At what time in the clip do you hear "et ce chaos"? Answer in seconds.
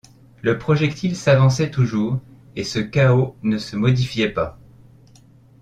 2.55-3.35